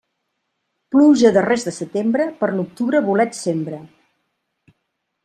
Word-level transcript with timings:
Pluja 0.93 1.27
a 1.29 1.31
darrers 1.35 1.65
de 1.67 1.73
setembre, 1.75 2.25
per 2.39 2.49
l'octubre 2.55 3.03
bolets 3.11 3.45
sembra. 3.49 3.83